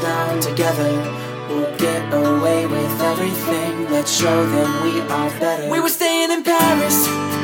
down 0.00 0.40
together. 0.40 0.90
We'll 1.48 1.76
get 1.76 2.12
away 2.12 2.66
with 2.66 3.00
everything. 3.00 3.90
Let's 3.90 4.12
show 4.14 4.46
them 4.46 4.82
we 4.82 5.00
are 5.00 5.30
better. 5.40 5.70
We 5.70 5.80
were 5.80 5.88
staying 5.88 6.30
in 6.30 6.42
Paris. 6.42 7.35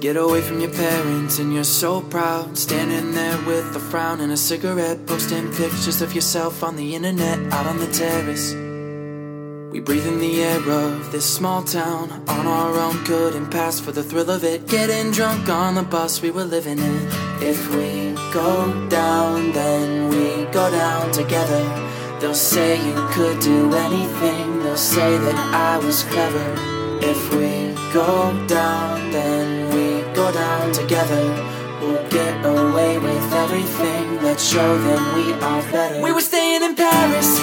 Get 0.00 0.16
away 0.16 0.40
from 0.40 0.60
your 0.60 0.70
parents, 0.70 1.38
and 1.38 1.52
you're 1.52 1.64
so 1.64 2.00
proud, 2.00 2.56
standing 2.56 3.12
there 3.12 3.36
with 3.46 3.74
a 3.74 3.80
frown 3.80 4.20
and 4.20 4.32
a 4.32 4.36
cigarette, 4.36 5.06
posting 5.06 5.52
pictures 5.54 6.00
of 6.00 6.14
yourself 6.14 6.62
on 6.62 6.76
the 6.76 6.94
internet 6.94 7.38
out 7.52 7.66
on 7.66 7.78
the 7.78 7.86
terrace. 7.88 8.54
We 9.72 9.80
breathe 9.80 10.06
in 10.06 10.20
the 10.20 10.42
air 10.42 10.60
of 10.70 11.12
this 11.12 11.26
small 11.26 11.62
town 11.62 12.10
on 12.28 12.46
our 12.46 12.74
own, 12.74 13.04
couldn't 13.04 13.50
pass 13.50 13.80
for 13.80 13.92
the 13.92 14.02
thrill 14.02 14.30
of 14.30 14.44
it. 14.44 14.66
Getting 14.66 15.10
drunk 15.10 15.48
on 15.48 15.74
the 15.74 15.82
bus 15.82 16.22
we 16.22 16.30
were 16.30 16.44
living 16.44 16.78
in. 16.78 17.08
If 17.42 17.68
we 17.74 18.14
go 18.32 18.88
down, 18.88 19.52
then 19.52 20.08
we 20.08 20.50
go 20.52 20.70
down 20.70 21.10
together. 21.12 21.64
They'll 22.20 22.34
say 22.34 22.76
you 22.86 23.08
could 23.10 23.40
do 23.40 23.74
anything, 23.74 24.62
they'll 24.62 24.76
say 24.76 25.18
that 25.18 25.54
I 25.54 25.78
was 25.84 26.02
clever. 26.04 26.77
If 27.00 27.32
we 27.34 27.74
go 27.92 28.34
down, 28.46 29.10
then 29.10 29.70
we 29.70 30.02
go 30.14 30.32
down 30.32 30.72
together. 30.72 31.24
We'll 31.80 32.08
get 32.08 32.44
away 32.44 32.98
with 32.98 33.32
everything. 33.32 34.20
Let's 34.22 34.42
show 34.42 34.78
them 34.78 35.14
we 35.14 35.32
are 35.34 35.62
better. 35.70 36.02
We 36.02 36.12
were 36.12 36.20
staying 36.20 36.62
in 36.62 36.74
Paris. 36.74 37.38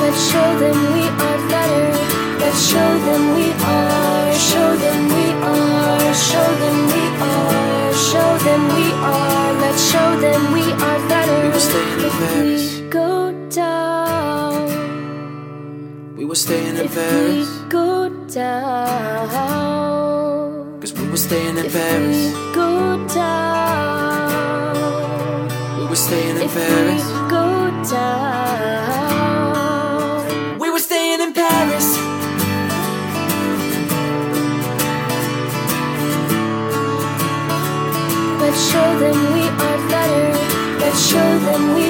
Let's 0.00 0.30
show 0.30 0.58
them 0.58 0.76
we 0.92 1.02
are 1.08 1.40
better. 1.48 2.38
Let's 2.38 2.68
show 2.70 2.98
them 3.06 3.34
we 3.34 3.50
are. 3.64 4.34
Show 4.34 4.76
them 4.76 5.08
we 5.08 5.26
are. 5.40 6.14
Show 6.14 6.48
them 6.62 6.78
we 6.92 7.02
are. 7.24 7.92
Show 7.94 8.38
them 8.44 8.62
we 8.76 8.86
are. 8.92 9.52
Let's 9.54 9.90
show 9.90 10.20
them 10.20 10.52
we 10.52 10.62
are 10.70 11.08
better. 11.08 11.42
We 11.42 11.48
were 11.48 11.58
staying 11.58 12.00
in 12.04 12.10
If 12.10 12.10
Paris. 12.10 13.05
We 16.26 16.30
were 16.30 16.34
staying 16.34 16.74
in 16.76 16.84
If 16.86 16.90
we 16.90 17.02
Paris. 17.02 17.48
go 17.68 18.08
down. 18.26 19.30
Cause 20.80 20.92
we 20.92 21.08
were 21.08 21.16
staying 21.16 21.56
in 21.56 21.66
If 21.66 21.72
Paris. 21.72 22.16
we 22.16 22.32
go 22.52 23.06
down. 23.14 24.66
We 25.78 25.86
were 25.86 25.94
staying 25.94 26.36
in 26.36 26.42
If 26.42 26.52
we 26.56 26.60
Paris. 26.62 27.04
go 27.30 27.70
down. 27.94 29.38
We 30.58 30.68
were 30.68 30.80
staying 30.80 31.20
in 31.20 31.32
Paris. 31.32 31.96
Let's 38.40 38.60
show 38.70 38.88
them 38.98 39.16
we 39.34 39.42
are 39.66 39.80
better. 39.88 40.28
Let's 40.82 41.00
show 41.10 41.30
them 41.46 41.62
we 41.74 41.86